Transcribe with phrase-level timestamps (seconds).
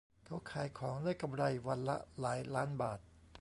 [0.25, 2.99] เขาขายของได้กำไรวันละหลายล้านบาท